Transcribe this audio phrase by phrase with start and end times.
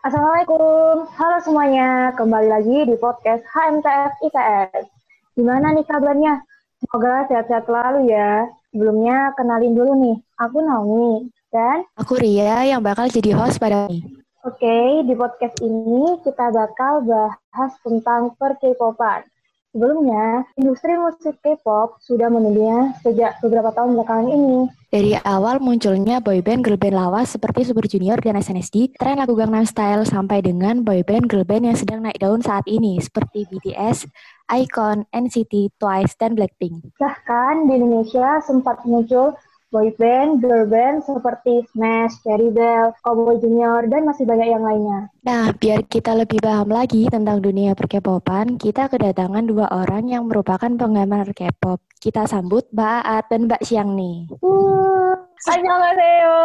[0.00, 2.08] Assalamualaikum, halo semuanya.
[2.16, 4.88] Kembali lagi di podcast HMTF ITS.
[5.36, 6.40] Gimana nih kabarnya?
[6.80, 8.48] Semoga sehat-sehat selalu ya.
[8.72, 14.00] Sebelumnya kenalin dulu nih, aku Naomi dan Aku Ria yang bakal jadi host pada ini.
[14.48, 19.28] Oke, di podcast ini kita bakal bahas tentang per K-popan.
[19.70, 24.66] Sebelumnya, industri musik K-pop sudah mendunia sejak beberapa tahun belakangan ini.
[24.90, 29.62] Dari awal munculnya boyband girl band lawas seperti Super Junior dan SNSD, tren lagu Gangnam
[29.62, 34.10] Style sampai dengan boyband girl band yang sedang naik daun saat ini seperti BTS,
[34.50, 36.90] iKON, NCT, Twice, dan Blackpink.
[36.98, 39.38] Bahkan di Indonesia sempat muncul
[39.70, 45.08] boyband, girl band seperti Smash, Cherry Bell, Cowboy Junior, dan masih banyak yang lainnya.
[45.22, 50.68] Nah, biar kita lebih paham lagi tentang dunia per-K-popan, kita kedatangan dua orang yang merupakan
[50.68, 51.78] penggemar K-pop.
[52.02, 54.26] Kita sambut Mbak Aat dan Mbak Siang nih.
[54.42, 55.14] Uh,
[55.46, 56.38] annyeonghaseyo.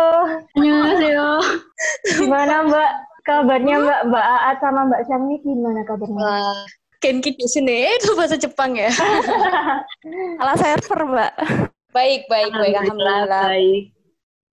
[0.56, 1.30] Annyeonghaseyo.
[2.22, 2.92] Gimana Mbak?
[3.26, 6.22] Kabarnya Mbak Mbak Aat sama Mbak Siang nih gimana kabarnya?
[6.22, 6.62] Wah,
[7.02, 8.90] Genki di sini itu bahasa Jepang ya.
[10.42, 11.34] Salah server, Mbak.
[11.96, 12.76] Baik, baik, baik.
[12.76, 13.24] Alhamdulillah.
[13.48, 13.84] Baik.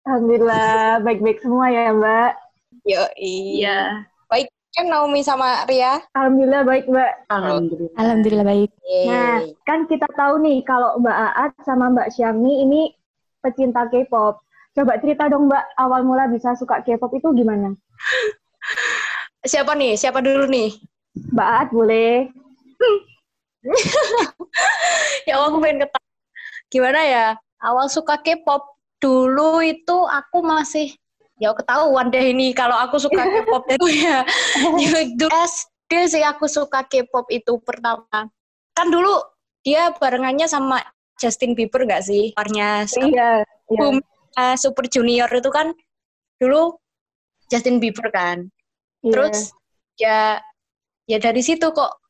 [0.07, 2.33] Alhamdulillah baik-baik semua ya Mbak.
[2.87, 4.07] Yo, Iya.
[4.31, 5.99] Baik kan Naomi sama Ria?
[6.15, 7.13] Alhamdulillah baik Mbak.
[7.35, 7.95] Alhamdulillah.
[7.99, 8.71] Alhamdulillah baik.
[8.87, 9.07] Yeay.
[9.11, 12.95] Nah, kan kita tahu nih kalau Mbak Aat sama Mbak Syami ini
[13.43, 14.39] pecinta K-pop.
[14.79, 17.75] Coba cerita dong Mbak, awal mula bisa suka K-pop itu gimana?
[19.43, 19.99] Siapa nih?
[19.99, 20.79] Siapa dulu nih?
[21.35, 22.31] Mbak Aat boleh.
[25.27, 26.12] ya Allah, aku pengen ketawa.
[26.73, 27.27] Gimana ya?
[27.61, 28.65] Awal suka K-pop
[28.97, 30.97] dulu itu aku masih
[31.37, 34.25] ya ketahuan deh ini kalau aku suka K-pop itu ya.
[35.21, 38.33] Dulu SD sih aku suka K-pop itu pertama.
[38.73, 39.21] Kan dulu
[39.61, 40.81] dia barengannya sama
[41.21, 42.33] Justin Bieber nggak sih?
[42.35, 43.07] Warnya Iya.
[43.07, 43.31] iya.
[43.69, 44.01] boom
[44.41, 45.71] uh, Super Junior itu kan
[46.41, 46.75] dulu
[47.53, 48.49] Justin Bieber kan.
[49.05, 49.13] Iya.
[49.13, 49.39] Terus
[50.01, 50.19] ya
[51.07, 52.02] ya dari situ kok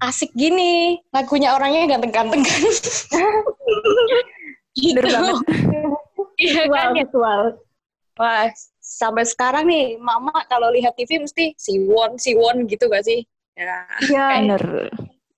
[0.00, 0.98] asik gini.
[1.10, 2.62] Lagunya orangnya ganteng-ganteng kan.
[4.74, 5.00] gitu.
[6.38, 7.04] Iya visual, kan ya.
[7.06, 7.42] visual.
[8.18, 8.46] Wah,
[8.78, 13.22] sampai sekarang nih mama kalau lihat TV mesti Siwon, Siwon gitu gak sih?
[13.54, 13.86] Ya.
[14.06, 14.26] Iya.
[14.42, 14.64] Bener.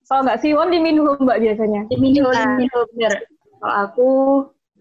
[0.05, 1.81] Kalau nggak Siwon diminum Mbak biasanya.
[1.89, 2.57] Diminum, Nah.
[2.57, 3.15] diminum, bener.
[3.61, 4.09] Kalau aku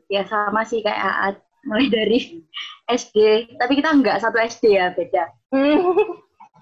[0.10, 1.36] ya sama sih kayak Aat.
[1.68, 2.20] Mulai dari
[3.00, 3.18] SD.
[3.60, 5.28] Tapi kita nggak satu SD ya, beda.
[5.52, 5.92] Hmm.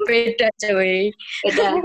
[0.05, 1.13] Beda cuy.
[1.45, 1.81] Beda.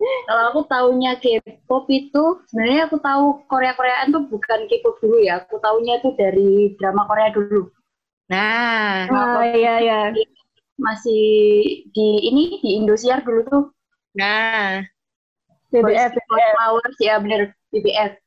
[0.00, 5.44] Kalau aku taunya K-pop itu, sebenarnya aku tahu Korea-Koreaan tuh bukan K-pop dulu ya.
[5.44, 7.68] Aku taunya itu dari drama Korea dulu.
[8.32, 10.00] Nah, Oh iya iya.
[10.80, 11.24] Masih
[11.92, 13.64] di ini di Indosiar dulu tuh.
[14.16, 14.80] nah.
[15.70, 16.54] BBF, BBF.
[16.58, 18.18] Flowers ya bener BBF.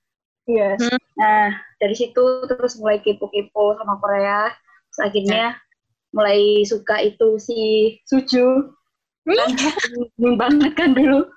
[0.48, 0.80] Iya.
[1.20, 4.48] Nah, dari situ terus mulai kepo-kepo sama Korea.
[4.94, 5.44] Terus akhirnya
[6.16, 7.60] mulai suka itu si
[8.08, 8.72] Suju.
[9.28, 9.52] Kan
[10.42, 11.28] banget kan dulu.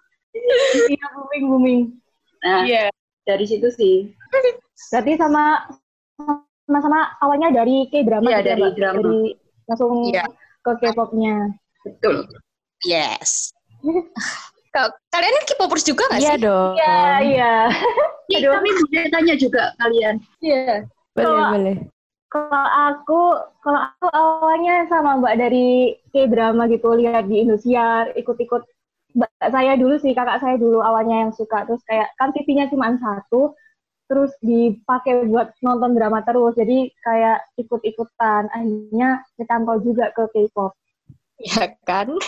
[0.89, 1.81] Iya booming booming.
[2.45, 2.85] Nah, Iya.
[3.25, 4.13] dari situ sih.
[4.93, 5.67] Berarti sama
[6.67, 8.97] sama-sama awalnya dari K-drama Iya, gitu ya, dari drama.
[9.01, 9.19] Dari
[9.67, 10.25] langsung Iya.
[10.63, 11.37] ke K-popnya.
[11.87, 12.17] Betul.
[12.85, 13.55] Yes.
[14.71, 16.43] Ka- Kalian kan K-popers juga gak Iya sih?
[16.45, 16.73] dong.
[16.77, 17.55] Iya, iya.
[18.27, 18.53] Aduh.
[18.59, 20.15] kami boleh tanya juga kalian.
[20.43, 20.85] Iya.
[21.15, 21.77] Boleh, Kalau- boleh.
[22.27, 23.21] Kalau aku,
[23.65, 28.67] kalau aku awalnya sama Mbak dari K-drama gitu, lihat di Indosiar, ikut-ikut
[29.17, 31.65] Mbak saya dulu sih, kakak saya dulu awalnya yang suka.
[31.65, 33.57] Terus kayak, kan TV-nya cuma satu,
[34.07, 36.53] terus dipakai buat nonton drama terus.
[36.53, 38.53] Jadi kayak ikut-ikutan.
[38.53, 40.77] Akhirnya ketantau juga ke K-pop.
[41.41, 42.13] Iya kan?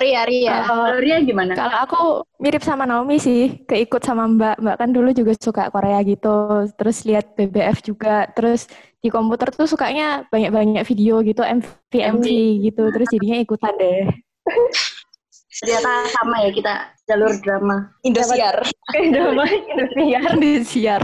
[0.00, 0.64] Ria, Ria.
[0.64, 1.52] Kalau Ria gimana?
[1.52, 2.00] Kalau aku
[2.40, 4.56] mirip sama Naomi sih, keikut sama Mbak.
[4.64, 8.64] Mbak kan dulu juga suka Korea gitu, terus lihat BBF juga, terus
[9.04, 12.26] di komputer tuh sukanya banyak-banyak video gitu, MV, MV
[12.64, 14.08] gitu, terus jadinya ikutan deh.
[15.54, 16.74] Ternyata sama ya kita
[17.06, 17.94] jalur drama.
[18.02, 18.58] Indosiar.
[18.90, 20.30] K-drama Indosiar.
[20.34, 21.02] Indosiar.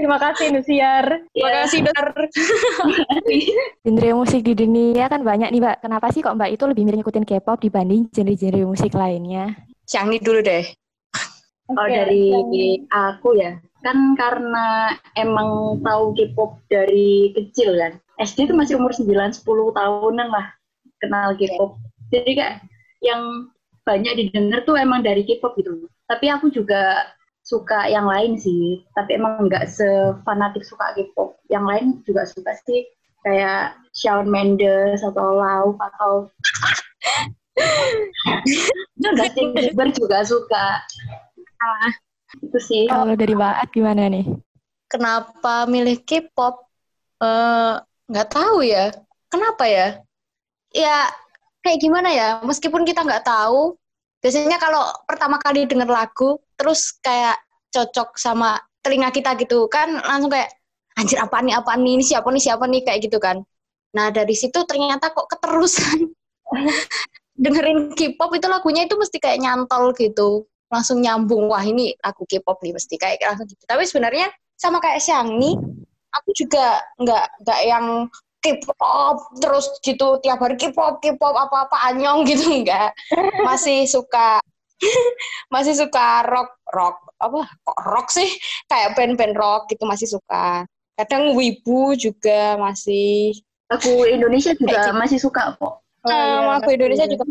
[0.00, 1.04] Terima kasih Indosiar.
[1.30, 2.08] Terima Ya, kasih, Dor.
[3.84, 5.76] Genre musik di dunia kan banyak nih, Mbak.
[5.84, 9.60] Kenapa sih kok Mbak itu lebih milih ngikutin K-pop dibanding genre-genre musik lainnya?
[9.92, 10.64] Ini dulu deh.
[11.68, 12.24] Kalau Oke, dari
[12.90, 17.92] aku ya, kan karena emang tahu K-pop dari kecil kan.
[18.16, 19.44] SD itu masih umur 9-10
[19.76, 20.46] tahunan lah
[21.02, 21.76] kenal K-pop.
[22.12, 22.56] Jadi kayak
[23.02, 23.48] yang
[23.82, 25.90] banyak didengar tuh emang dari K-pop gitu.
[26.06, 27.08] Tapi aku juga
[27.42, 31.34] suka yang lain sih, tapi emang nggak sefanatik suka K-pop.
[31.50, 32.86] Yang lain juga suka sih,
[33.26, 36.30] kayak Shawn Mendes atau Lau atau
[39.02, 40.78] Justin Bieber juga suka.
[41.62, 41.90] Ah,
[42.38, 42.86] Itu sih.
[42.86, 44.26] Kalau dari Mbak At gimana nih?
[44.92, 46.68] kenapa milih K-pop?
[47.24, 47.74] Eh,
[48.12, 48.92] nggak tahu ya.
[49.32, 49.96] Kenapa ya?
[50.72, 51.08] ya
[51.62, 52.28] kayak gimana ya?
[52.42, 53.78] Meskipun kita nggak tahu
[54.22, 57.38] biasanya kalau pertama kali denger lagu terus kayak
[57.74, 60.50] cocok sama telinga kita gitu kan langsung kayak
[60.98, 61.92] anjir apa nih apa nih?
[61.98, 62.80] Ini siapa nih siapa nih?
[62.84, 63.40] Kayak gitu kan.
[63.96, 66.10] Nah dari situ ternyata kok keterusan
[67.42, 70.44] dengerin K-pop itu lagunya itu mesti kayak nyantol gitu.
[70.68, 73.64] Langsung nyambung wah ini lagu K-pop nih mesti kayak langsung gitu.
[73.64, 75.56] Tapi sebenarnya sama kayak Xiangni
[76.12, 77.86] aku juga nggak nggak yang
[78.42, 82.90] K-pop terus gitu tiap hari K-pop K-pop apa-apa anyong gitu enggak.
[83.46, 84.42] Masih suka
[85.54, 88.26] masih suka rock rock apa kok rock sih?
[88.66, 90.66] Kayak band-band rock gitu masih suka.
[90.98, 93.32] Kadang wibu juga masih.
[93.70, 94.98] Lagu Indonesia juga gitu.
[94.98, 95.80] masih suka kok.
[96.02, 97.24] um, iya, aku Indonesia juga.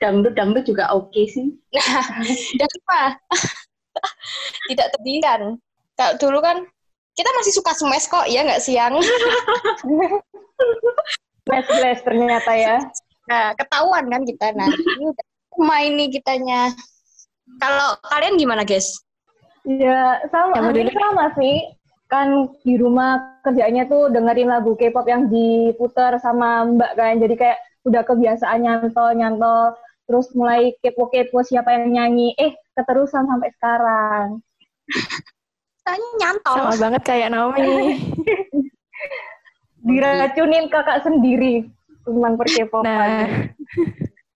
[0.00, 1.48] Dangdut dangdut juga oke sih.
[2.60, 3.00] dan apa
[4.70, 5.40] tidak terbikan
[5.98, 6.64] kalau dulu kan
[7.20, 8.96] kita masih suka smash kok ya nggak siang
[11.44, 12.76] Flash-flash ternyata ya.
[13.26, 15.26] nah ketahuan kan kita nah ini udah
[15.60, 16.72] main nih kitanya
[17.58, 18.96] kalau kalian gimana guys
[19.60, 21.68] Ya, sama, hampir model- sama sih.
[22.08, 27.20] Kan di rumah kerjaannya tuh dengerin lagu K-pop yang diputar sama Mbak kan.
[27.20, 29.76] Jadi kayak udah kebiasaan nyantol-nyantol.
[30.08, 32.32] Terus mulai kepo-kepo siapa yang nyanyi.
[32.40, 34.40] Eh, keterusan sampai sekarang.
[35.84, 37.96] Tanya nyantol Sama banget kayak Naomi.
[39.88, 41.64] Diracunin kakak sendiri
[42.04, 42.84] tentang perkepopan.
[42.84, 43.24] Nah,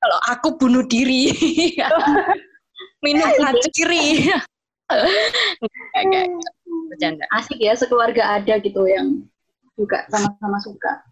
[0.00, 1.32] kalau aku bunuh diri
[3.05, 4.41] minum racun nggak.
[6.93, 9.25] bercanda Asik ya sekeluarga ada gitu yang
[9.76, 11.02] juga sama-sama suka.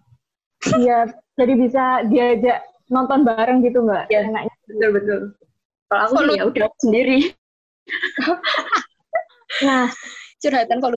[0.78, 4.06] Iya, jadi bisa diajak nonton bareng gitu Mbak.
[4.08, 4.30] Iya.
[4.30, 4.54] Enaknya.
[4.68, 5.20] Betul betul.
[5.90, 7.32] Kalau aku ya udah sendiri.
[9.60, 9.92] Nah,
[10.40, 10.96] curhatan kalau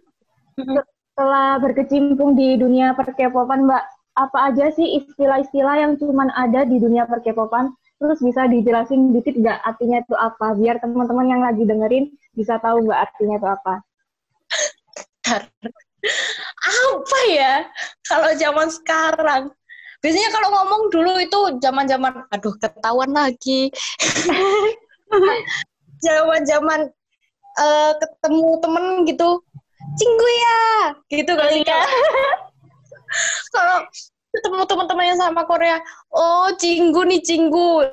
[0.55, 3.83] setelah berkecimpung di dunia perkepopan, Mbak,
[4.15, 7.75] apa aja sih istilah-istilah yang cuman ada di dunia perkepopan?
[7.99, 10.55] Terus bisa dijelasin dikit nggak artinya itu apa?
[10.55, 13.73] Biar teman-teman yang lagi dengerin bisa tahu nggak artinya itu apa.
[16.65, 17.65] apa ya
[18.05, 19.49] kalau zaman sekarang
[20.05, 23.73] biasanya kalau ngomong dulu itu zaman-zaman aduh ketahuan lagi
[26.05, 26.93] zaman-zaman
[27.59, 29.29] eh, ketemu temen gitu
[29.95, 30.59] cinggu ya
[31.11, 31.79] gitu kali ya
[33.55, 33.87] kalau
[34.35, 35.77] ketemu teman-teman yang sama Korea
[36.11, 37.85] oh cinggu nih cinggu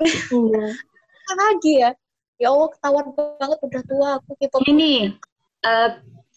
[0.00, 0.64] Iya.
[1.30, 1.90] apa lagi ya
[2.40, 5.12] ya Allah ketahuan banget udah tua aku K-pop Ini
[5.62, 5.88] eh,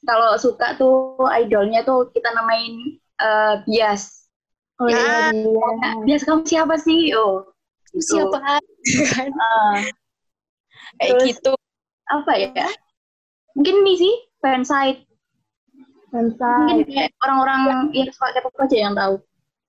[0.04, 4.27] kalau suka tuh idolnya tuh kita namain eh, bias.
[4.81, 5.89] Oh iya, iya.
[6.04, 7.16] Bias kamu siapa sih?
[7.16, 7.48] Oh,
[7.95, 8.19] gitu.
[8.19, 8.62] siapa kan
[9.39, 9.80] Ah,
[10.98, 11.51] kayak Terus- gitu
[12.06, 12.68] apa ya?
[13.54, 15.06] Mungkin ini sih fansite.
[16.13, 16.90] Mungkin Fansite.
[16.90, 17.62] kayak orang-orang
[17.94, 19.16] yang suka K-pop aja yang tahu.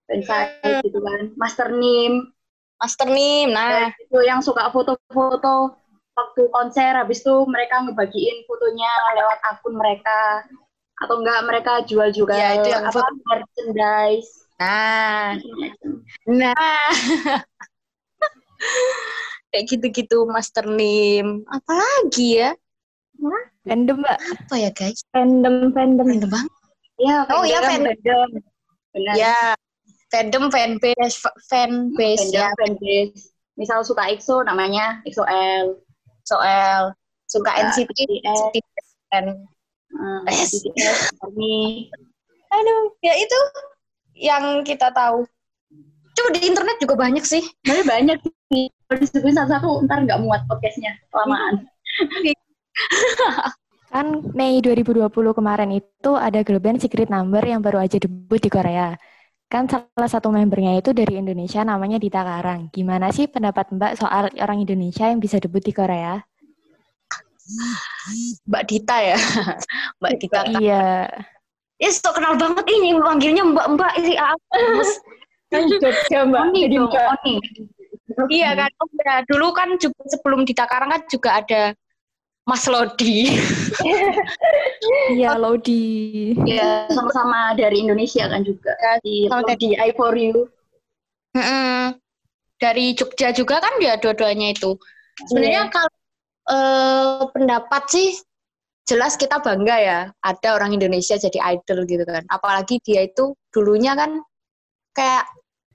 [0.05, 1.32] Fansite gitu kan.
[1.37, 2.29] Master Nim.
[2.75, 5.79] Master Nim nah itu yang suka foto-foto
[6.12, 10.43] waktu konser habis itu mereka ngebagiin fotonya lewat akun mereka
[11.00, 13.15] atau enggak mereka jual juga Ya, itu yang apa foto.
[13.25, 14.31] merchandise
[14.61, 15.35] Nah,
[16.29, 16.87] nah.
[19.54, 21.46] Kayak gitu-gitu Master Nim.
[21.46, 22.50] Apalagi ya?
[23.62, 24.18] random mbak.
[24.18, 25.06] Apa ya guys?
[25.14, 26.02] Fandom, fandom.
[26.10, 26.52] Random banget.
[26.99, 28.28] ya Oh, iya, fandom, fan- fandom
[28.90, 29.38] benar Ya,
[30.11, 32.50] fandom, fanbase, fanbase fandom ya.
[32.58, 35.78] fanbase misal suka EXO namanya EXO-L
[36.23, 36.90] Soal
[37.30, 37.99] suka Suka NCT.
[38.26, 38.56] NCT
[40.26, 40.50] Yes.
[40.50, 41.90] BTS ARMY
[42.50, 43.38] Aduh, ya itu
[44.14, 45.26] yang kita tahu.
[46.14, 47.42] Coba di internet juga banyak sih.
[47.62, 48.18] sebenarnya banyak
[48.50, 51.66] sih disebutin satu-satu ntar nggak muat podcastnya kelamaan
[53.94, 55.06] Kan Mei 2020
[55.38, 58.98] kemarin itu ada girl band Secret Number yang baru aja debut di Korea.
[59.46, 62.74] Kan salah satu membernya itu dari Indonesia namanya Dita Karang.
[62.74, 66.18] Gimana sih pendapat Mbak soal orang Indonesia yang bisa debut di Korea?
[68.50, 69.18] Mbak Dita ya.
[70.02, 70.38] Mbak Dita.
[70.58, 71.06] Iya.
[71.78, 74.58] Ya, so kenal banget ini manggilnya Mbak-mbak ini apa?
[75.54, 76.40] Kan Jogja, Mbak.
[76.50, 77.06] Oni Jadi dong Mbak.
[77.22, 77.34] Oni
[78.30, 79.16] Iya kan, oh, ya.
[79.26, 81.62] dulu kan juga sebelum Dita Karang kan juga ada
[82.44, 83.33] Mas Lodi.
[85.16, 86.37] Iya, Lodi.
[86.44, 90.49] ya sama-sama dari Indonesia kan juga di sama di I for you
[91.35, 91.99] Mm-mm.
[92.62, 94.78] Dari Jogja juga kan dia dua-duanya itu.
[95.26, 95.73] Sebenarnya Iya.
[95.75, 95.94] kalau
[96.44, 98.09] eh, pendapat sih
[98.87, 102.23] jelas kita bangga ya ada orang Indonesia jadi idol gitu kan.
[102.30, 104.23] Apalagi dia itu dulunya kan
[104.94, 105.26] kayak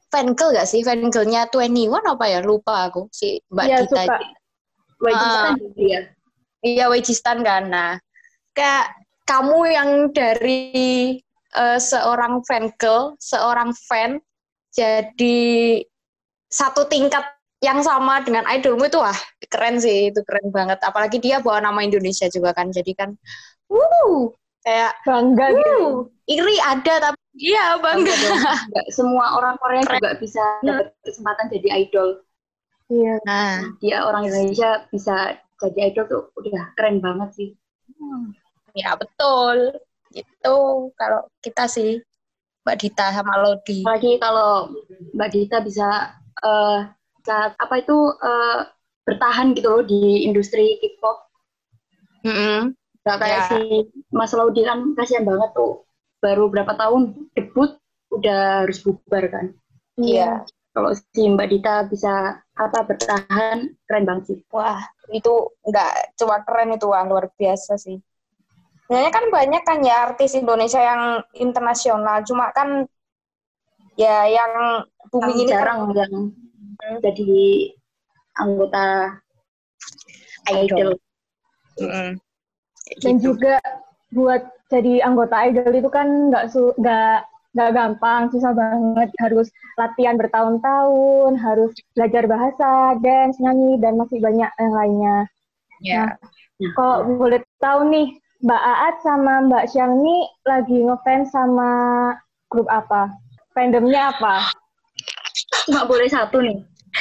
[0.10, 0.82] fan girl gak sih?
[0.82, 2.40] Fan girlnya 21 apa ya?
[2.42, 4.04] Lupa aku si Mbak Iya, Dita.
[4.06, 4.18] suka.
[5.00, 5.56] Wajibkan Ah.
[5.56, 6.02] gitu ya
[6.60, 7.72] Iya Wajistan kan.
[7.72, 7.92] Nah,
[8.52, 8.92] kayak
[9.24, 10.60] kamu yang dari
[11.50, 14.20] eh, seorang fan girl, seorang fan
[14.70, 15.82] jadi
[16.46, 17.26] satu tingkat
[17.60, 19.16] yang sama dengan idolmu itu wah
[19.52, 23.10] keren sih itu keren banget apalagi dia bawa nama Indonesia juga kan jadi kan
[23.68, 24.32] wuh
[24.64, 25.68] kayak Bangga gitu.
[25.68, 25.96] wuh
[26.30, 28.14] iri ada tapi iya bangga
[28.90, 29.98] semua orang Korea Keren.
[30.02, 32.10] juga bisa dapat kesempatan jadi idol.
[32.90, 33.22] Iya.
[33.22, 37.50] nah Dia orang Indonesia bisa jadi idol tuh udah keren banget sih.
[38.78, 39.74] ya betul
[40.14, 40.56] itu
[40.98, 42.02] kalau kita sih
[42.66, 44.74] Mbak Dita sama Lodi Apalagi kalau
[45.14, 46.80] Mbak Dita bisa eh,
[47.20, 48.60] bisa, apa itu eh,
[49.10, 51.18] bertahan gitu loh di industri K-pop.
[52.26, 52.78] Mm-mm.
[53.08, 53.48] Gak kayak Ya.
[53.50, 53.62] si
[54.14, 55.82] Mas Laudi kan kasihan banget tuh.
[56.20, 57.80] Baru berapa tahun debut
[58.12, 59.46] udah harus bubar kan.
[59.96, 60.44] Iya.
[60.70, 64.40] Kalau si Mbak Dita bisa apa bertahan keren banget sih.
[64.54, 67.98] Wah, itu nggak cuma keren itu, wah luar biasa sih.
[68.86, 71.04] Sebenarnya kan banyak kan ya artis Indonesia yang
[71.38, 72.86] internasional, cuma kan
[73.98, 76.16] ya yang booming ini kan jarang yang
[77.04, 77.34] jadi
[78.40, 78.86] anggota
[80.54, 80.96] idol.
[81.80, 82.10] Mm-mm.
[83.00, 83.34] Dan Gitu.
[83.34, 83.62] juga
[84.14, 87.26] buat jadi anggota idol itu kan nggak su nggak
[87.58, 89.10] nggak gampang, susah banget.
[89.18, 95.18] Harus latihan bertahun-tahun, harus belajar bahasa, dance, nyanyi, dan masih banyak yang lainnya.
[95.82, 96.06] Ya.
[96.76, 101.72] Kalau boleh tahu nih, Mbak Aat sama Mbak Xiang nih lagi ngefans sama
[102.52, 103.12] grup apa?
[103.56, 104.48] Fandomnya apa?
[105.68, 106.58] Nggak boleh satu nih.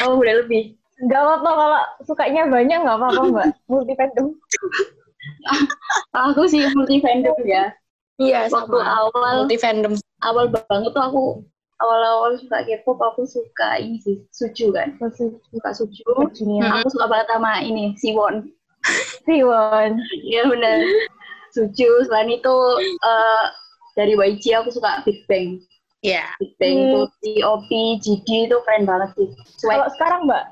[0.07, 0.79] Oh boleh lebih.
[0.99, 3.47] Nggak apa-apa kalau sukanya banyak nggak apa-apa Mbak.
[3.71, 4.27] Multi fandom.
[6.15, 7.73] Aku sih multi fandom ya.
[8.19, 9.07] Iya, Waktu sama.
[9.07, 9.95] awal Multi fandom.
[10.27, 11.23] awal banget tuh aku
[11.79, 14.99] awal-awal suka K-pop aku suka ini sih Suju kan.
[14.99, 16.03] Suka Suju.
[16.35, 16.83] Junior.
[16.83, 18.51] Aku suka banget sama ini Siwon.
[19.23, 19.91] Siwon.
[20.27, 20.79] Iya benar.
[21.55, 22.03] Suju.
[22.11, 23.45] Selain itu eh,
[23.95, 25.63] dari YG aku suka Big Bang.
[26.03, 26.27] Iya.
[26.39, 26.91] Big Bang Hmm.
[26.95, 29.29] tuh T.O.P, GD itu keren banget sih.
[29.63, 30.45] Kalau sekarang Mbak,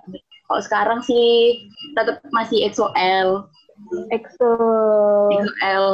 [0.47, 1.59] Kalau sekarang sih
[1.99, 3.50] tetap masih EXO-L.
[4.11, 4.50] EXO.
[5.33, 5.87] EXO-L.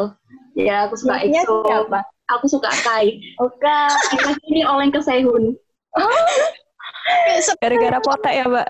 [0.57, 1.65] Ya aku suka EXO.
[1.65, 2.01] siapa?
[2.39, 3.21] Aku suka Kai.
[3.41, 3.79] Oke.
[4.17, 5.53] Kai ini oleng ke Sehun.
[7.61, 8.69] Gara-gara potek ya, Mbak.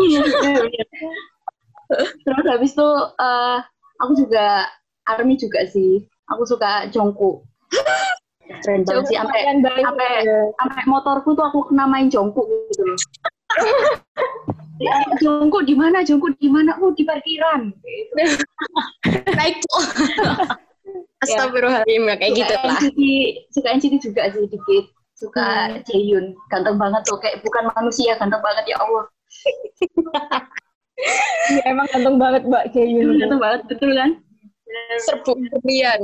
[2.24, 2.88] Terus habis itu
[3.20, 3.58] eh,
[4.00, 4.66] aku juga
[5.06, 6.06] Army juga sih.
[6.30, 7.42] Aku suka Jongkook.
[8.62, 9.16] Keren banget sih.
[9.18, 10.22] Sampai sampai-
[10.58, 12.98] sampai motorku tuh aku kena main Jongkook gitu loh.
[14.80, 16.00] Ya, Jongkook di mana?
[16.00, 16.72] Jongkook di mana?
[16.80, 17.68] Oh di parkiran.
[19.38, 19.84] Naik tuh.
[21.24, 22.64] Astagfirullahaladzim, ya kayak Suka gitu lah.
[22.80, 23.00] NCT,
[23.52, 24.84] suka NCT juga sih dikit.
[25.12, 27.20] Suka Jaehyun, ganteng banget tuh.
[27.20, 29.04] Kayak bukan manusia, ganteng banget ya Allah.
[31.48, 33.16] Iya, emang ganteng banget Mbak Jaehyun.
[33.16, 34.20] Ganteng banget, betul kan?
[35.02, 36.00] serbu berlian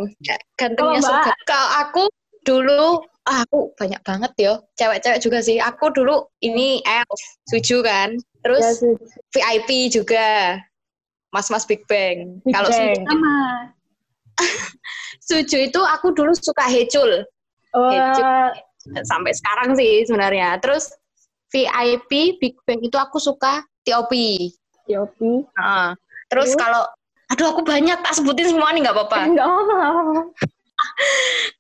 [0.59, 2.03] gantengnya surga kalau aku
[2.47, 5.59] dulu ah, aku banyak banget yo cewek-cewek juga sih.
[5.59, 8.15] Aku dulu ini elf suju kan.
[8.15, 8.99] Ya, terus Su-
[9.35, 10.63] VIP juga.
[11.35, 12.41] Mas-mas Big Bang.
[12.47, 12.79] Big kalau Bang.
[12.79, 13.37] suju, Sama.
[15.29, 17.27] suju itu aku dulu suka Hecul
[17.77, 18.55] Wah,
[19.05, 20.57] sampai sekarang sih sebenarnya.
[20.63, 20.95] Terus
[21.51, 24.15] VIP Big Bang itu aku suka TOP
[24.87, 25.43] Yopi.
[25.59, 25.93] Nah,
[26.31, 26.55] terus?
[26.55, 26.87] kalau
[27.27, 27.99] aduh aku banyak.
[28.01, 30.23] Tak sebutin semua nih nggak apa-apa, nggak apa-apa.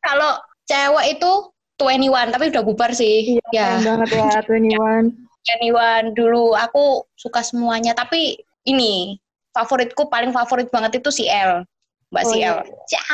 [0.00, 0.32] kalau
[0.66, 1.32] cewek itu
[1.76, 3.38] 21 tapi udah bubar sih.
[3.52, 3.84] Iya, ya.
[3.84, 5.12] banget ya, 21.
[5.46, 8.34] Anyone dulu aku suka semuanya tapi
[8.66, 9.14] ini
[9.54, 11.62] favoritku paling favorit banget itu si L.
[12.10, 12.50] Mbak Oh, si iya.
[12.50, 12.58] L.
[12.90, 13.04] Ya.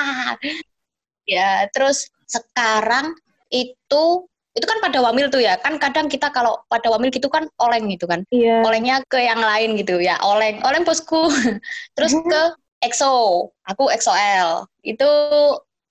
[1.28, 3.12] ya terus sekarang
[3.52, 4.04] itu
[4.52, 5.60] itu kan pada wamil tuh ya.
[5.60, 8.24] Kan kadang kita kalau pada wamil gitu kan oleng gitu kan.
[8.32, 8.64] Iya.
[8.64, 10.64] olengnya ke yang lain gitu ya oleng.
[10.64, 11.28] Oleng bosku.
[11.98, 12.42] Terus ke
[12.82, 15.10] EXO aku EXO-L itu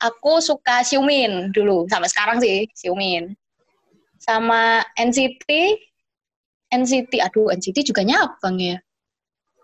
[0.01, 3.38] aku suka Xiumin dulu sampai sekarang sih Xiumin
[4.17, 5.50] sama NCT
[6.72, 8.77] NCT aduh NCT juga nyabang ya.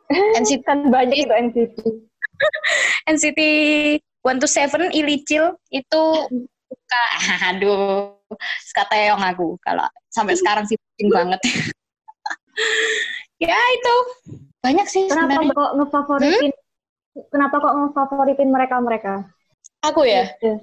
[0.40, 1.78] NCT Kan banyak itu NCT.
[3.14, 3.40] NCT
[4.28, 6.04] One to Seven Ilicil itu
[6.68, 7.04] suka.
[7.56, 8.12] Aduh
[8.68, 9.56] suka teong aku.
[9.64, 11.40] Kalau sampai sekarang sih penting banget.
[13.40, 13.96] Ya itu.
[14.60, 15.56] Banyak sih Kenapa sebenarnya.
[15.56, 16.52] kok ngefavoritin?
[17.32, 19.14] Kenapa kok ngefavoritin mereka-mereka?
[19.88, 20.56] Aku ya Iya.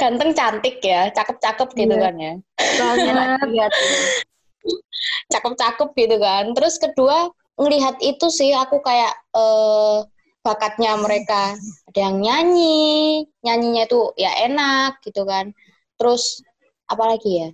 [0.00, 2.02] ganteng cantik ya cakep-cakep gitu Iya.
[2.08, 2.34] kan ya
[2.80, 3.72] Banget.
[5.32, 9.98] Cakep-cakep gitu kan terus kedua ngelihat itu sih aku kayak eh,
[10.40, 11.52] bakatnya mereka
[11.92, 15.52] ada yang nyanyi nyanyinya tuh ya enak gitu kan
[16.00, 16.40] terus
[16.88, 17.48] apalagi ya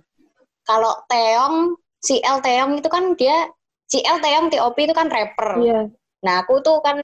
[0.63, 3.51] kalau Teong si L Teong itu kan dia
[3.83, 5.91] si L Teong TOP itu kan rapper Iya.
[6.23, 7.03] nah aku tuh kan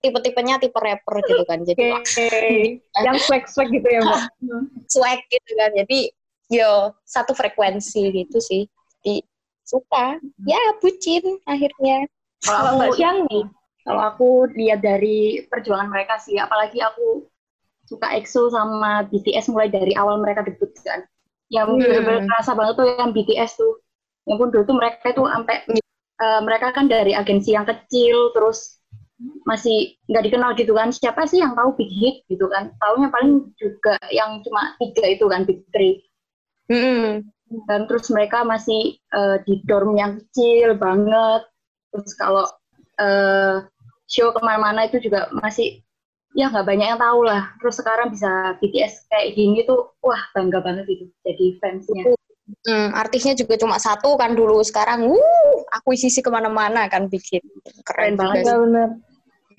[0.00, 2.28] tipe-tipenya tipe rapper gitu kan jadi Oke.
[3.04, 4.22] Yang swag-swag gitu ya, Mbak.
[4.92, 6.00] swag gitu kan jadi
[6.50, 8.66] yo satu frekuensi gitu sih
[9.06, 9.22] di
[9.62, 12.10] suka ya bucin akhirnya
[12.42, 13.44] Kalau Mbak aku Siang nih,
[13.84, 17.28] kalau aku lihat dari perjuangan mereka sih, apalagi aku
[17.84, 21.04] suka EXO sama BTS mulai dari awal mereka debut kan.
[21.52, 21.84] Yang Hmm.
[21.84, 23.76] benar-benar kerasa banget tuh yang BTS tuh.
[24.24, 25.56] Yang pun dulu tuh mereka tuh sampai
[26.20, 28.79] eh, mereka kan dari agensi yang kecil terus
[29.44, 30.88] masih nggak dikenal gitu kan.
[30.90, 32.72] Siapa sih yang tahu big hit gitu kan?
[32.80, 36.04] Taunya paling juga yang cuma tiga itu kan big three.
[36.70, 37.26] Mm-mm.
[37.66, 41.42] dan terus mereka masih eh, di dorm yang kecil banget.
[41.90, 42.46] Terus kalau
[43.02, 43.66] eh,
[44.06, 45.82] show ke mana-mana itu juga masih
[46.38, 47.50] ya nggak banyak yang tahu lah.
[47.58, 52.14] Terus sekarang bisa BTS kayak gini tuh wah bangga banget gitu jadi fansnya.
[52.66, 54.62] Hmm, artisnya juga cuma satu kan dulu.
[54.62, 57.42] Sekarang wuh akuisisi ke mana-mana kan bikin
[57.82, 58.46] Keren keren banget.
[58.46, 58.88] juga ya bener.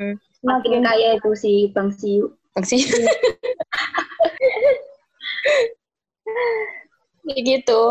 [0.01, 0.17] Hmm.
[0.41, 2.33] makin kaya itu si Bang Siu
[2.65, 2.81] sih
[7.21, 7.81] Kayak gitu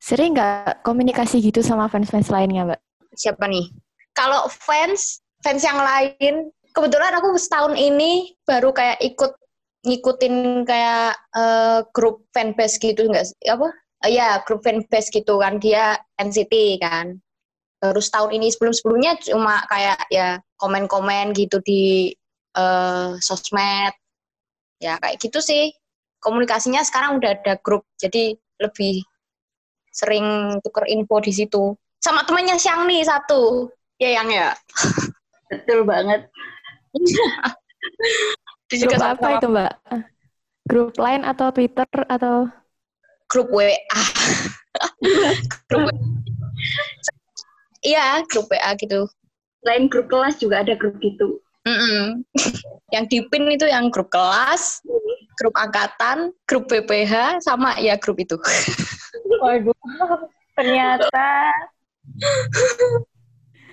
[0.00, 2.80] Sering nggak komunikasi gitu sama fans-fans lainnya, Mbak?
[3.12, 3.68] siapa nih
[4.16, 9.36] kalau fans fans yang lain kebetulan aku setahun ini baru kayak ikut
[9.84, 13.36] ngikutin kayak eh, grup fanbase gitu enggak sih?
[13.52, 13.68] apa
[14.02, 17.21] Eh, ya grup fanbase gitu kan dia NCT kan
[17.82, 22.14] baru setahun ini sebelum sebelumnya cuma kayak ya komen-komen gitu di
[22.54, 23.90] eh, sosmed.
[24.78, 25.74] Ya kayak gitu sih.
[26.22, 29.02] Komunikasinya sekarang udah ada grup jadi lebih
[29.90, 31.74] sering tuker info di situ.
[31.98, 33.66] Sama temannya Siang nih satu.
[33.98, 34.54] Ya yang ya?
[35.50, 36.30] Betul banget.
[38.70, 39.72] Juga Grup sama- apa itu, Mbak?
[40.70, 42.46] Grup lain atau Twitter atau?
[43.26, 43.74] Grup WA
[45.68, 45.94] grup WA.
[47.82, 49.06] Iya grup WA gitu.
[49.62, 51.38] Lain grup kelas juga ada grup gitu.
[51.62, 52.26] Mm-mm.
[52.90, 54.82] yang di pin itu yang grup kelas
[55.38, 58.34] grup angkatan grup BPH sama ya grup itu.
[59.42, 59.74] Waduh,
[60.58, 61.54] ternyata.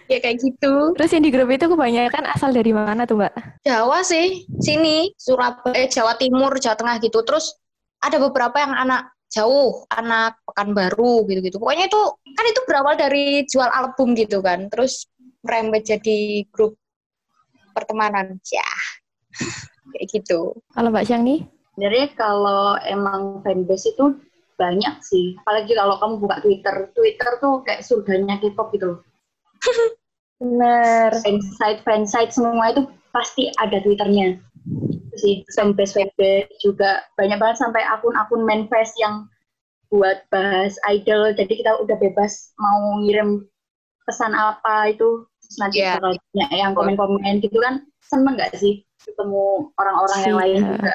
[0.10, 0.98] Ya kayak gitu.
[0.98, 3.62] Terus yang di grup itu kebanyakan asal dari mana tuh, Mbak?
[3.62, 7.22] Jawa sih sini Surabaya Jawa Timur Jawa Tengah gitu.
[7.22, 7.54] Terus
[8.02, 11.62] ada beberapa yang anak jauh anak Pekanbaru gitu-gitu.
[11.62, 12.02] Pokoknya itu
[12.34, 14.68] kan itu berawal dari jual album gitu kan.
[14.74, 15.06] Terus
[15.46, 16.76] merembet jadi grup
[17.74, 18.42] pertemanan.
[18.50, 18.70] Ya
[19.94, 20.58] kayak gitu.
[20.74, 21.42] Kalau Mbak Siang nih?
[21.80, 24.20] sebenarnya kalau emang fanbase itu
[24.60, 25.40] banyak sih.
[25.40, 26.76] Apalagi kalau kamu buka Twitter.
[26.92, 29.00] Twitter tuh kayak surganya K-pop gitu loh.
[30.40, 31.12] Bener.
[31.20, 34.40] fansite fansite semua itu pasti ada twitternya
[35.20, 39.28] sih fanbase fanbase juga banyak banget sampai akun-akun manifest yang
[39.90, 41.34] buat bahas idol.
[41.34, 43.44] Jadi kita udah bebas mau ngirim
[44.06, 45.26] pesan apa itu.
[45.44, 47.84] Terus nanti bakal banyak yang komen-komen gitu kan.
[48.06, 50.70] Seneng nggak sih ketemu orang-orang yang lain Iya.
[50.70, 50.94] juga?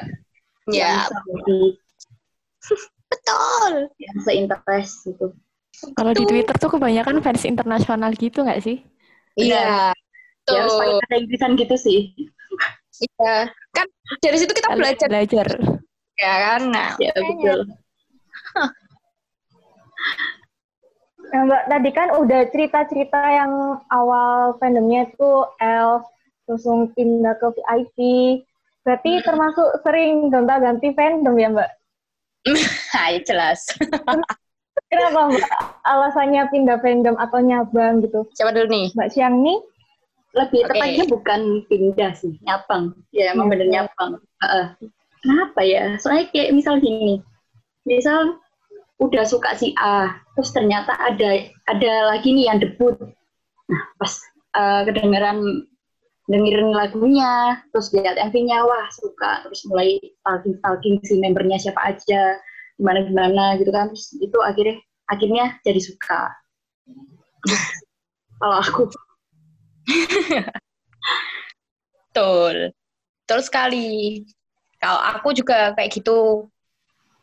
[0.65, 1.59] Ya yang seperti
[3.13, 3.73] betul.
[4.01, 5.27] yang seinterest gitu.
[5.99, 8.81] Kalau di Twitter tuh kebanyakan fans internasional gitu nggak sih?
[9.35, 9.91] iya.
[10.45, 12.01] Ya harus pakai bahasa Inggrisan gitu sih
[13.03, 13.51] iya.
[13.75, 13.87] Kan
[14.23, 15.49] dari situ kita belajar Belajar.
[16.15, 16.63] ya kan.
[16.71, 17.67] Nah, ya betul
[21.35, 26.07] Nah, Mbak, tadi kan udah cerita-cerita yang awal fandomnya tuh Elf,
[26.47, 26.63] terus
[26.95, 27.99] pindah ke VIP.
[28.85, 31.71] Berarti termasuk sering gonta-ganti fandom ya, Mbak?
[32.95, 33.67] Hai, jelas.
[34.93, 35.49] Kenapa, Mbak?
[35.83, 38.29] Alasannya pindah fandom atau nyabang gitu?
[38.37, 38.87] Siapa dulu nih?
[38.95, 39.59] Mbak Siang nih,
[40.35, 40.69] lebih Oke.
[40.75, 42.95] tepatnya bukan pindah sih nyapang.
[43.15, 44.19] Ya emang bener nyapang.
[44.43, 44.67] Heeh.
[45.25, 45.97] kenapa ya?
[45.97, 47.25] Soalnya kayak misal gini
[47.85, 48.41] misal
[49.01, 52.97] udah suka si A terus ternyata ada ada lagi nih yang debut.
[53.71, 54.13] Nah pas
[54.57, 55.69] eh, kedengeran
[56.25, 59.45] dengerin lagunya terus lihat MV-nya wah suka.
[59.49, 62.41] Terus mulai stalking stalking si membernya siapa aja
[62.81, 63.93] gimana gimana gitu kan.
[63.93, 64.77] Terus itu akhirnya
[65.09, 66.33] akhirnya jadi suka.
[68.41, 68.83] Kalau aku
[72.11, 72.73] Betul.
[73.25, 74.23] Betul sekali.
[74.79, 76.49] Kalau aku juga kayak gitu.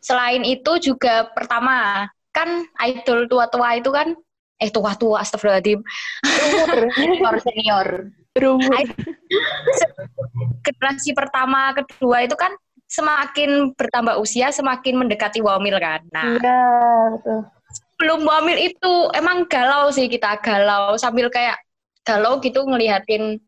[0.02, 4.18] Selain itu juga pertama, kan idol tua-tua itu kan
[4.58, 5.78] eh tua-tua astagfirullahaladzim.
[6.98, 7.88] senior senior
[8.32, 8.72] Berumur.
[10.66, 12.56] Generasi pertama, kedua itu kan
[12.88, 16.00] semakin bertambah usia semakin mendekati wamil kan.
[16.12, 16.62] Nah, iya,
[17.16, 17.40] betul.
[17.96, 21.54] belum wamil itu emang galau sih kita galau sambil kayak
[22.02, 23.38] galau gitu ngelihatin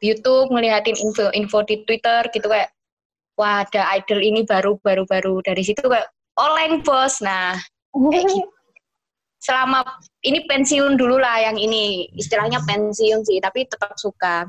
[0.00, 2.72] YouTube, ngelihatin info-info di Twitter gitu kayak
[3.36, 6.08] wah ada idol ini baru baru baru dari situ kayak
[6.40, 7.20] online bos.
[7.20, 7.56] Nah,
[7.92, 8.48] kayak gitu.
[9.40, 9.80] selama
[10.20, 14.44] ini pensiun dulu lah yang ini istilahnya pensiun sih tapi tetap suka.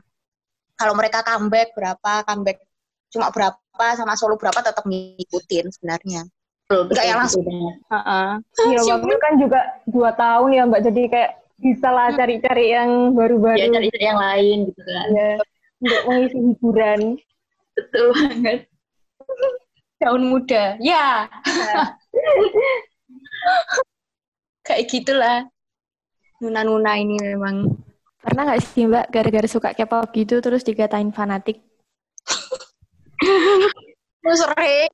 [0.75, 2.59] Kalau mereka comeback berapa, comeback
[3.11, 6.27] cuma berapa sama solo berapa tetap ngikutin sebenarnya.
[6.71, 7.43] Nggak yang langsung.
[7.43, 8.29] Heeh.
[8.71, 13.61] Iya, waktu kan juga dua tahun ya Mbak, jadi kayak bisa lah cari-cari yang baru-baru.
[13.61, 15.07] Ya cari yang lain gitu kan.
[15.13, 15.29] Ya,
[15.77, 16.99] untuk mengisi hiburan.
[17.77, 18.59] Betul banget.
[20.01, 20.75] Daun muda.
[20.81, 21.29] Ya.
[24.67, 25.37] Kayak gitulah.
[26.41, 27.77] Nuna-nuna ini memang.
[28.21, 31.61] Pernah nggak sih Mbak gara-gara suka K-pop gitu terus dikatain fanatik?
[34.21, 34.89] Oh, sering.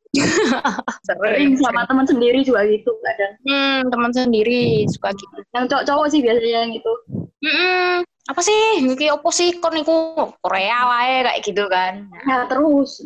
[1.03, 3.33] Sering sama teman sendiri juga gitu kadang.
[3.43, 5.43] Hmm, teman sendiri suka gitu.
[5.51, 6.93] Yang cowok-cowok sih biasanya yang itu.
[7.43, 7.95] Hmm,
[8.31, 8.87] apa sih?
[8.87, 12.07] Iki opo sih kon niku Korea wae kayak gitu kan.
[12.23, 13.03] Ya terus.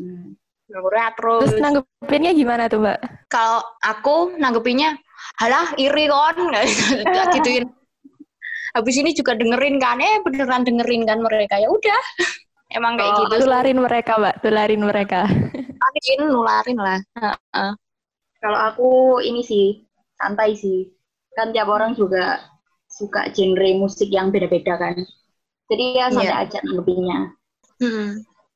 [0.72, 1.52] Korea terus.
[1.52, 2.98] Terus nanggepinnya gimana tuh Mbak?
[3.28, 4.96] Kalau aku nanggepinnya,
[5.42, 6.38] halah iri kon,
[7.12, 7.66] Nggak gituin.
[8.72, 12.02] Habis ini juga dengerin kan, eh beneran dengerin kan mereka ya udah.
[12.78, 13.44] Emang kayak Oh, gitu.
[13.44, 15.28] Tularin mereka Mbak, tularin mereka.
[15.92, 17.00] Nularin, nularin lah.
[17.20, 17.72] Heeh.
[18.42, 18.90] Kalau aku
[19.22, 19.84] ini sih
[20.16, 20.90] santai sih.
[21.36, 22.42] Kan tiap orang juga
[22.92, 24.96] suka genre musik yang beda-beda kan.
[25.72, 26.44] Jadi ya santai Iya.
[26.48, 27.20] aja nanggepinnya.
[27.80, 28.10] Hmm.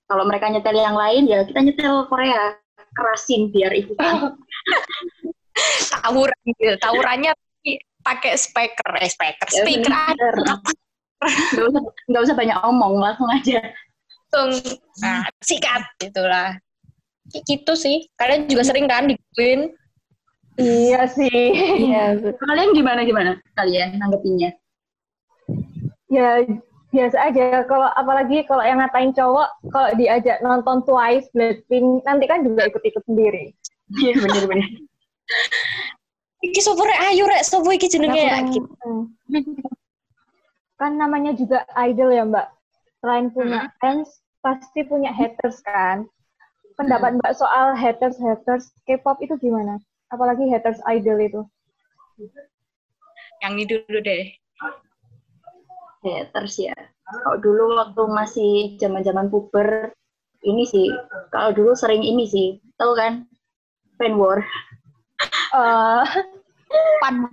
[0.06, 2.56] Kalau mereka nyetel yang lain ya kita nyetel Korea.
[2.96, 4.40] Kerasin biar ikutan.
[6.04, 6.76] Tawuran gitu.
[6.80, 10.34] Tawurannya tapi pakai speaker, eh speaker, Ya, speaker
[11.26, 13.60] Nggak usah, nggak usah banyak omong, langsung aja.
[14.36, 16.60] langsung nah, sikat gitulah.
[17.34, 17.98] Kayak gitu sih.
[18.20, 19.74] Kalian juga sering kan digituin?
[20.56, 21.52] Iya sih.
[21.90, 22.20] Iya.
[22.46, 23.32] Kalian gimana gimana?
[23.58, 24.54] Kalian nanggepinnya?
[26.06, 26.46] ya
[26.94, 27.68] biasa aja.
[27.68, 33.04] Kalau apalagi kalau yang ngatain cowok, kalau diajak nonton Twice, Blackpink, nanti kan juga ikut-ikut
[33.04, 33.52] sendiri.
[34.00, 34.70] Iya bener-bener.
[36.46, 38.40] Iki sopo rek ayo rek sopo iki jenenge ya.
[38.40, 39.12] Hmm.
[40.80, 42.48] Kan namanya juga idol ya Mbak.
[43.02, 44.10] Selain punya fans,
[44.40, 46.08] pasti punya haters kan.
[46.76, 49.80] Pendapat Mbak soal haters-haters K-pop itu gimana?
[50.12, 51.42] Apalagi haters idol itu.
[53.40, 54.26] Yang ini dulu deh.
[56.06, 56.76] haters ya.
[57.06, 59.90] Kalau dulu waktu masih zaman-zaman puber,
[60.46, 60.94] ini sih,
[61.34, 63.26] kalau dulu sering ini sih, tahu kan?
[63.98, 64.46] Fan war.
[65.56, 66.06] Eh,
[67.02, 67.26] Pan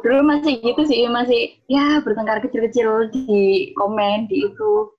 [0.00, 4.94] Dulu masih gitu sih, masih ya bertengkar kecil-kecil di komen, di itu.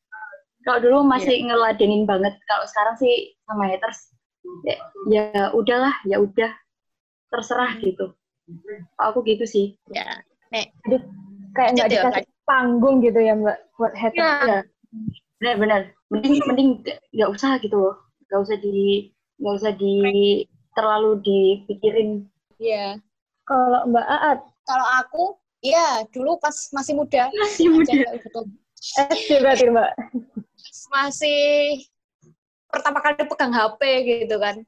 [0.61, 4.13] Kalau dulu masih ngeladenin banget, kalau sekarang sih sama haters,
[4.65, 4.75] ya,
[5.09, 5.25] ya
[5.57, 6.53] udahlah, ya udah,
[7.33, 8.13] terserah gitu.
[9.01, 9.79] Aku gitu sih.
[9.89, 10.21] ya.
[11.51, 14.19] kayak nggak Lanjut ya, dikasih panggung gitu ya Mbak buat haters.
[14.19, 14.45] Ya.
[14.45, 14.59] Ya,
[15.39, 15.81] benar-benar.
[16.11, 16.69] Mending mending
[17.15, 17.95] nggak- usah gitu loh,
[18.27, 19.93] nggak usah di nggak usah di
[20.75, 22.27] terlalu dipikirin.
[22.59, 22.99] Iya.
[23.47, 25.23] Kalau Mbak Aat, Kalau aku,
[25.65, 27.91] ya dulu pas masih muda, Masih muda.
[27.91, 28.39] Gitu.
[28.81, 29.91] SD berarti Mbak.
[30.89, 31.83] Masih
[32.71, 34.63] pertama kali pegang HP gitu kan.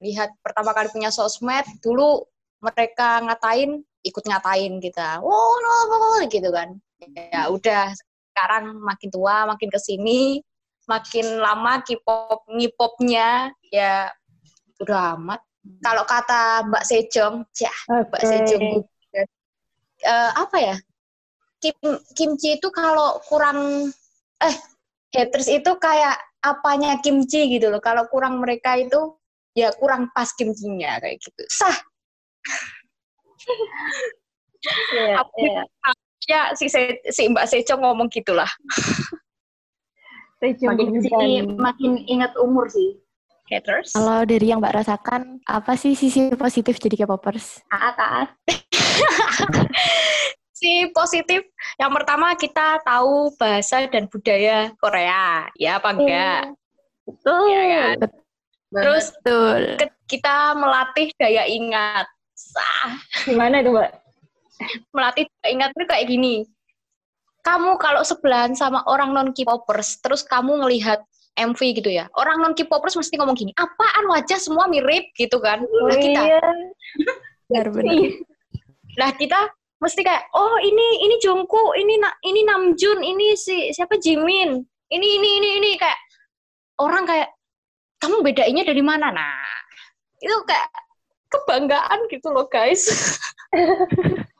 [0.00, 2.24] Lihat pertama kali punya sosmed, dulu
[2.60, 5.20] mereka ngatain, ikut ngatain kita.
[5.20, 6.76] Oh, no, no, no," gitu kan.
[7.32, 7.92] Ya udah,
[8.32, 10.40] sekarang makin tua, makin ke sini,
[10.88, 14.08] makin lama K-pop, ngipopnya ya
[14.80, 15.40] udah amat.
[15.80, 18.28] Kalau kata Mbak Sejong, ya Mbak Oke.
[18.28, 18.64] Sejong
[20.04, 20.76] eh, apa ya?
[21.60, 21.76] Kim,
[22.12, 23.88] kimchi itu kalau kurang
[24.44, 24.56] eh
[25.14, 27.78] haters itu kayak apanya kimchi gitu loh.
[27.78, 29.14] Kalau kurang mereka itu
[29.54, 31.42] ya kurang pas kimchinya kayak gitu.
[31.46, 31.76] Sah.
[34.92, 35.62] Iya, Aku- iya.
[36.24, 38.48] Ya si Se- si Mbak Seco ngomong gitulah.
[40.40, 42.96] Tune Makin makin ingat umur sih.
[43.44, 43.92] Haters.
[43.92, 47.60] Kalau dari yang Mbak rasakan, apa sih sisi positif jadi K-popers?
[47.68, 48.28] Taat, taat.
[50.64, 51.44] Si positif
[51.76, 55.44] yang pertama kita tahu bahasa dan budaya Korea.
[55.60, 56.56] Ya apa enggak?
[57.04, 57.52] Betul.
[57.52, 58.08] Ya kan?
[58.72, 59.76] Terus Betul.
[60.08, 62.08] kita melatih daya ingat.
[62.32, 62.96] Sah.
[63.28, 63.92] Gimana itu Mbak?
[64.96, 66.34] melatih daya ingat itu kayak gini.
[67.44, 71.04] Kamu kalau sebelahan sama orang non K-popers, terus kamu ngelihat
[71.36, 72.08] MV gitu ya.
[72.16, 75.60] Orang non K-popers mesti ngomong gini, apaan wajah semua mirip gitu kan.
[75.60, 76.40] Oh Nah kita, iya.
[77.52, 78.00] Benar-benar.
[78.96, 84.62] nah kita mesti kayak, oh ini ini Jungkook, ini ini Namjoon, ini si siapa Jimin,
[84.90, 85.98] ini ini ini ini kayak
[86.80, 87.30] orang kayak
[88.02, 89.08] kamu bedainnya dari mana?
[89.10, 89.40] Nah
[90.20, 90.68] itu kayak
[91.32, 92.86] kebanggaan gitu loh guys.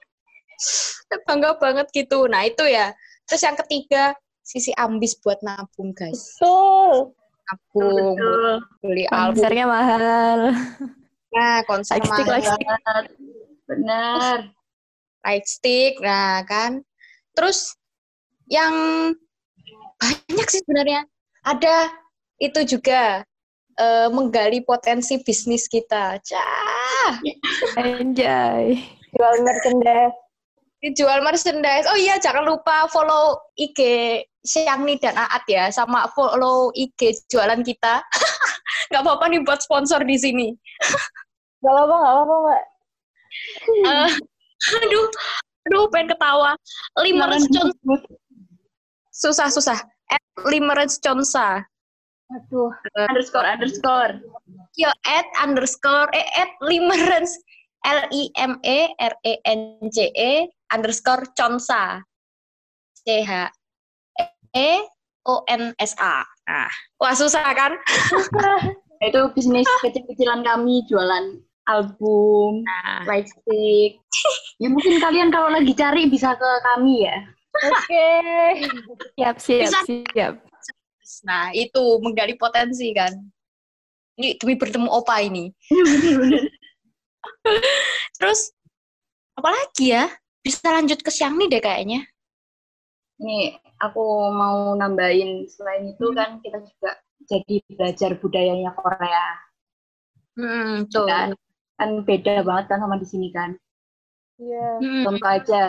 [1.30, 2.26] bangga banget gitu.
[2.26, 2.90] Nah itu ya.
[3.26, 6.36] Terus yang ketiga sisi ambis buat nabung guys.
[6.38, 7.14] Betul.
[7.44, 8.52] Nabung, Betul.
[8.80, 10.38] beli album, Konsernya mahal.
[11.34, 13.02] nah konser Lightstick, mahal.
[13.68, 14.38] Benar.
[15.24, 16.84] Light stick, nah kan.
[17.34, 17.74] Terus
[18.46, 18.74] yang
[19.98, 21.08] banyak sih sebenarnya.
[21.44, 21.92] Ada
[22.40, 23.24] itu juga
[23.80, 26.20] eh, menggali potensi bisnis kita.
[26.20, 27.12] Cah,
[27.80, 28.78] Anjay.
[29.14, 30.16] Jual merchandise.
[30.84, 31.88] jual merchandise.
[31.88, 33.80] Oh iya, jangan lupa follow IG
[34.44, 38.04] Syangni dan Aat ya, sama follow IG jualan kita.
[38.92, 40.52] Gak apa-apa nih buat sponsor di sini.
[41.64, 42.64] Gak apa-apa, gak apa-apa, Mbak.
[43.64, 44.10] Eh,
[44.82, 45.06] aduh,
[45.68, 46.58] aduh, pengen ketawa.
[47.00, 47.74] Limerence Con-
[49.14, 49.78] susah susah.
[50.10, 51.64] At Limerence Consa.
[52.32, 52.72] Aduh.
[53.08, 54.16] underscore underscore
[54.74, 57.34] Yo, at underscore, eh, at Limerence.
[57.84, 60.32] L-I-M-E R-E-N-C-E
[60.72, 62.00] underscore Consa.
[63.04, 63.52] C-H
[64.56, 64.70] E
[65.28, 66.24] O N S A.
[66.48, 67.76] Nah, wah susah kan?
[69.04, 73.98] itu bisnis kecil-kecilan kami jualan album Nah, light stick
[74.62, 77.18] ya mungkin kalian kalau lagi cari bisa ke kami ya
[77.54, 78.10] Oke.
[79.14, 79.78] Siap, siap, Bisa.
[79.86, 80.34] siap.
[81.22, 83.14] nah itu menggali potensi kan.
[84.18, 85.54] Ini demi bertemu opa ini.
[85.70, 86.50] bener-bener
[88.18, 88.50] Terus
[89.38, 90.10] apalagi ya?
[90.42, 92.02] Bisa lanjut ke Xiangni deh kayaknya.
[93.14, 94.02] nih aku
[94.34, 96.98] mau nambahin selain itu kan kita juga
[97.30, 99.26] jadi belajar budayanya Korea
[100.34, 101.06] Hmm, tuh.
[101.06, 101.30] kan
[101.78, 103.54] kan beda banget kan sama di sini kan?
[104.38, 104.66] Iya.
[104.82, 105.62] Hmm, contoh aja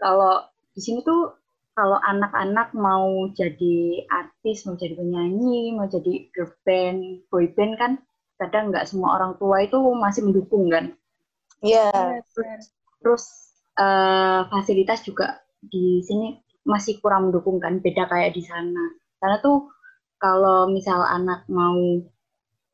[0.00, 1.36] kalau di sini tuh
[1.76, 7.92] kalau anak-anak mau jadi artis mau jadi penyanyi mau jadi girl band boy band kan
[8.38, 10.94] kadang nggak semua orang tua itu masih mendukung kan?
[11.62, 11.90] Iya.
[13.02, 13.24] terus
[13.78, 17.78] eh, fasilitas juga di sini masih kurang mendukung kan?
[17.82, 18.84] Beda kayak di sana.
[19.18, 19.70] Karena tuh
[20.18, 21.78] kalau misal anak mau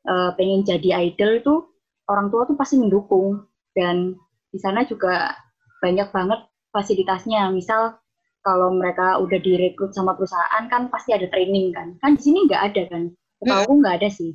[0.05, 1.59] eh, pengen jadi idol tuh
[2.07, 4.15] orang tua tuh pasti mendukung dan
[4.49, 5.35] di sana juga
[5.81, 6.39] banyak banget
[6.71, 7.97] fasilitasnya misal
[8.41, 12.61] kalau mereka udah direkrut sama perusahaan kan pasti ada training kan kan di sini nggak
[12.71, 13.03] ada kan
[13.41, 14.31] setahu nggak ada sih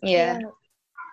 [0.00, 0.38] Iya.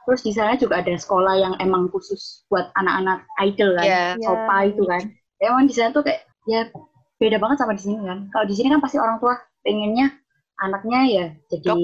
[0.05, 4.03] terus di sana juga ada sekolah yang emang khusus buat anak-anak idol kan Iya.
[4.21, 5.01] Sopa itu kan.
[5.37, 6.69] Ya, Emang di sana tuh kayak ya
[7.17, 8.29] beda banget sama di sini kan.
[8.31, 9.33] Kalau di sini kan pasti orang tua
[9.65, 10.13] pengennya
[10.61, 11.77] anaknya ya jadi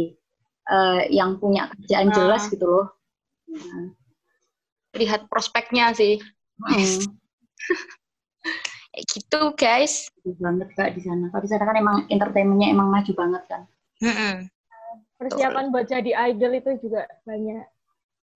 [0.69, 2.15] eh, yang punya kerjaan Ah.
[2.15, 2.87] jelas gitu loh.
[3.49, 3.89] Nah,
[4.93, 6.21] Lihat prospeknya sih.
[6.59, 7.01] hmm,
[8.93, 10.05] Kayak gitu, guys.
[10.15, 11.25] bagus banget kak di sana.
[11.27, 13.61] Kalau di sana kan emang entertainmentnya emang maju banget kan.
[13.99, 14.35] Mm-mm.
[15.17, 17.65] Persiapan buat jadi idol itu juga banyak.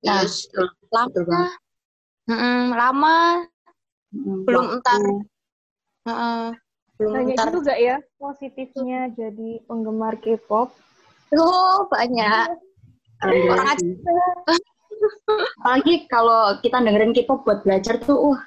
[0.02, 0.50] Nah, Yes.
[0.50, 1.28] betul, betul Lama.
[1.28, 1.52] banget.
[2.28, 3.18] Mm-mm, lama.
[4.10, 5.02] Mm, Belum waktu- entar.
[6.06, 6.46] Heeh.
[6.98, 7.50] Belum Banyak entar.
[7.54, 10.74] juga ya positifnya jadi penggemar K-pop.
[11.32, 12.50] Oh, banyak.
[13.20, 13.86] Alhamdulillah Orang aja.
[15.62, 18.42] Apalagi kalau kita dengerin K-pop buat belajar tuh, wah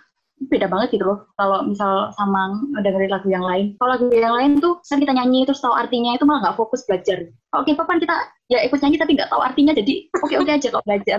[0.49, 1.29] beda banget gitu loh.
[1.37, 3.77] Kalau misal sama dengerin lagu yang lain.
[3.77, 6.83] Kalau lagu yang lain tuh, kan kita nyanyi terus tahu artinya itu malah nggak fokus
[6.89, 7.29] belajar.
[7.53, 8.17] Kalau K-pop kan kita
[8.49, 11.19] ya ikut nyanyi tapi nggak tahu artinya, jadi oke-oke aja kalau belajar.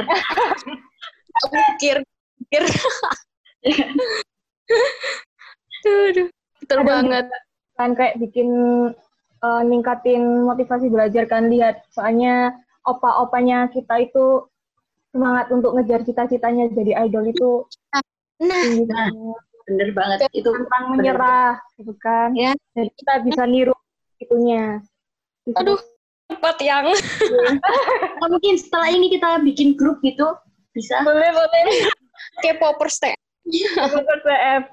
[1.51, 1.95] Mikir,
[2.43, 2.63] mikir.
[5.81, 6.27] Duh, duh.
[6.61, 7.25] Betul Ada banget.
[7.79, 8.49] Kan kayak bikin
[9.41, 12.53] eh, ningkatin motivasi belajar kan lihat soalnya
[12.85, 14.45] opa-opanya kita itu
[15.11, 17.51] semangat untuk ngejar cita-citanya jadi idol itu
[17.91, 18.01] Nah,
[18.41, 18.63] Nah.
[18.81, 19.39] banget.
[19.61, 20.17] Bener banget.
[20.33, 22.57] Itu pantang menyerah gitu kan Ya.
[22.73, 23.75] jadi kita bisa niru
[24.17, 24.81] itunya
[25.45, 25.79] Bisa- aduh,
[26.27, 26.85] cepat yang.
[28.21, 30.37] Oh, mungkin setelah ini kita bikin grup gitu,
[30.71, 31.01] bisa.
[31.01, 31.61] boleh boleh
[32.39, 34.63] K-popers CF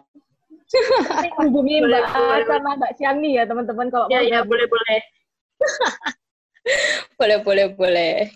[0.69, 5.01] Nanti hubungi Boleh, Mbak boleh, sama Mbak Siani ya teman-teman kalau Ya, ya, boleh-boleh.
[7.17, 8.29] Boleh, boleh, boleh.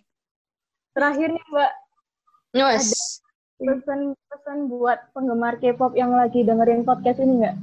[0.92, 1.72] terakhir nih Mbak
[2.52, 2.92] Nyos.
[3.62, 7.56] pesan-pesan buat penggemar K-pop yang lagi dengerin podcast ini nggak?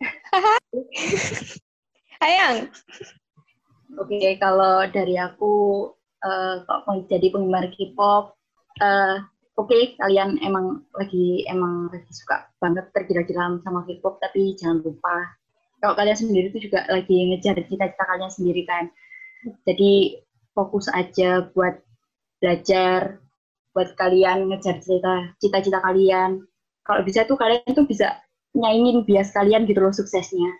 [2.24, 2.70] Ayang.
[3.98, 5.52] Oke, kalau dari aku,
[6.22, 8.38] eh kalau mau jadi penggemar K-pop,
[8.80, 9.18] eh,
[9.58, 15.36] oke kalian emang lagi emang lagi suka banget tergila-gila sama K-pop, tapi jangan lupa
[15.80, 18.88] kalau kalian sendiri itu juga lagi ngejar cita-cita kalian sendiri kan.
[19.68, 20.22] Jadi
[20.56, 21.76] fokus aja buat
[22.40, 23.20] belajar,
[23.74, 26.42] buat kalian ngejar cita- cita-cita kalian.
[26.82, 28.18] Kalau bisa tuh kalian tuh bisa
[28.56, 30.50] nyaingin bias kalian gitu loh suksesnya.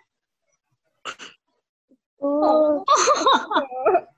[2.21, 2.85] Oh,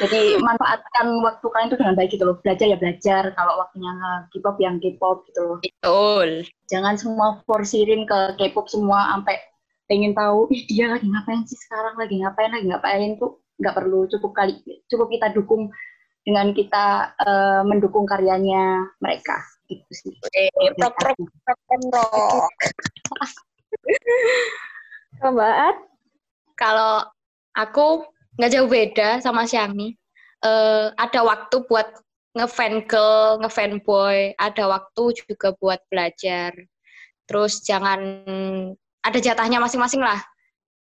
[0.00, 2.40] Jadi manfaatkan waktu kalian itu dengan baik gitu loh.
[2.40, 3.22] Belajar ya belajar.
[3.36, 3.92] Kalau waktunya
[4.32, 5.58] K-pop yang K-pop gitu loh.
[5.60, 6.48] Betul.
[6.72, 9.36] Jangan semua forsirin ke K-pop semua sampai
[9.90, 14.08] pengen tahu, ih dia lagi ngapain sih sekarang, lagi ngapain, lagi ngapain tuh nggak perlu.
[14.08, 14.56] Cukup kali,
[14.88, 15.68] cukup kita dukung
[16.24, 19.38] dengan kita eh, mendukung karyanya mereka.
[19.68, 20.14] Gitu sih.
[20.82, 22.54] Rock, rock, rock, and rock.
[25.20, 25.76] Mbak At,
[26.56, 26.94] Kalau
[27.56, 28.08] aku
[28.40, 29.96] nggak jauh beda sama Xiangmi.
[30.40, 31.88] Eh, ada waktu buat
[32.36, 36.54] ngefan girl, ngefan boy, ada waktu juga buat belajar.
[37.26, 38.00] Terus jangan
[39.00, 40.18] ada jatahnya masing-masing lah.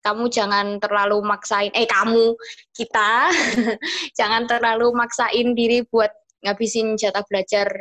[0.05, 2.37] Kamu jangan terlalu maksain, eh kamu,
[2.77, 3.33] kita,
[4.21, 6.13] jangan terlalu maksain diri buat
[6.45, 7.73] ngabisin jatah belajar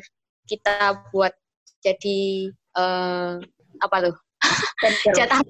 [0.47, 1.35] kita buat
[1.83, 2.47] jadi
[2.79, 3.31] eh,
[3.83, 4.15] apa tuh?
[5.19, 5.43] jatah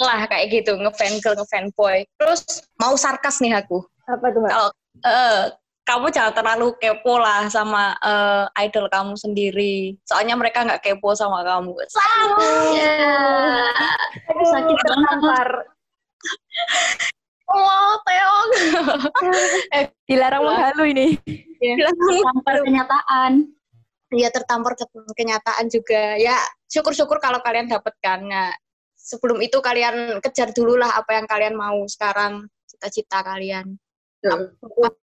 [0.00, 2.06] lah kayak gitu, ngefan girl, ngefan boy.
[2.16, 3.82] Terus mau sarkas nih aku.
[4.06, 4.46] Apa tuh?
[4.46, 4.70] Kalau
[5.04, 5.44] eh,
[5.84, 9.98] kamu jangan terlalu kepo lah sama eh, idol kamu sendiri.
[10.06, 11.74] Soalnya mereka nggak kepo sama kamu.
[11.90, 12.48] Sama.
[12.78, 13.18] Ya.
[14.30, 14.86] Aduh, sakit banget.
[14.86, 15.48] tertampar.
[17.50, 18.48] Oh, Teong.
[20.08, 21.06] Dilarang menghalu ini.
[22.22, 23.32] Tampar kenyataan.
[24.10, 26.18] Iya tertampar ke kenyataan juga.
[26.18, 26.38] Ya
[26.70, 28.22] syukur-syukur kalau kalian dapet kan.
[28.22, 28.54] Nah,
[28.94, 33.74] sebelum itu kalian kejar dulu lah apa yang kalian mau sekarang cita-cita kalian.
[34.22, 34.54] Dulu.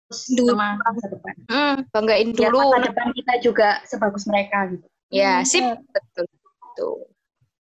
[0.09, 1.35] Sama masa depan.
[1.51, 2.71] Hmm, banggain Biar dulu.
[2.71, 4.87] masa depan kita juga sebagus mereka gitu.
[5.13, 5.61] Ya, sip.
[5.93, 6.25] Betul.
[6.65, 6.97] Betul.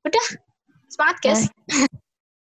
[0.06, 0.26] Udah.
[0.88, 1.42] Semangat, guys.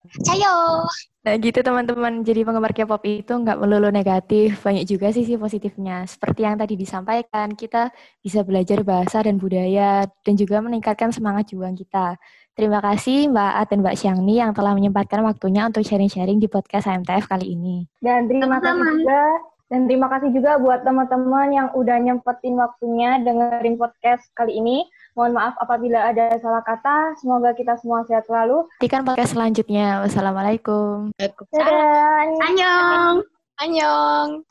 [0.04, 0.84] Cayo.
[1.24, 6.04] Nah gitu teman-teman, jadi penggemar K-pop itu nggak melulu negatif, banyak juga sisi positifnya.
[6.04, 7.88] Seperti yang tadi disampaikan, kita
[8.20, 12.20] bisa belajar bahasa dan budaya, dan juga meningkatkan semangat juang kita.
[12.54, 16.86] Terima kasih Mbak At dan Mbak Xiangni yang telah menyempatkan waktunya untuk sharing-sharing di podcast
[16.86, 17.88] HMTF kali ini.
[17.98, 23.74] Dan terima kasih juga dan terima kasih juga buat teman-teman yang udah nyempetin waktunya dengerin
[23.74, 24.86] podcast kali ini.
[25.18, 27.18] Mohon maaf apabila ada salah kata.
[27.18, 28.70] Semoga kita semua sehat selalu.
[28.78, 30.06] Nantikan podcast selanjutnya.
[30.06, 31.10] Wassalamualaikum.
[31.18, 31.66] Waalaikumsalam.
[31.66, 32.46] Dadah.
[32.46, 33.16] Annyeong!
[33.58, 34.46] Annyeong.